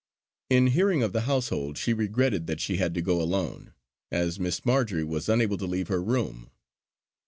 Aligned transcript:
In 0.49 0.65
hearing 0.65 1.03
of 1.03 1.13
the 1.13 1.21
household 1.29 1.77
she 1.77 1.93
regretted 1.93 2.47
that 2.47 2.59
she 2.59 2.77
had 2.77 2.95
to 2.95 3.03
go 3.03 3.21
alone, 3.21 3.75
as 4.09 4.39
Miss 4.39 4.65
Marjory 4.65 5.03
was 5.03 5.29
unable 5.29 5.57
to 5.57 5.67
leave 5.67 5.89
her 5.89 6.01
room. 6.01 6.49